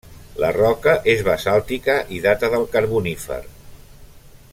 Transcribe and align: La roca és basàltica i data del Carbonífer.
La 0.43 0.47
roca 0.55 0.93
és 1.13 1.19
basàltica 1.27 1.97
i 2.17 2.21
data 2.25 2.51
del 2.57 2.67
Carbonífer. 2.77 3.41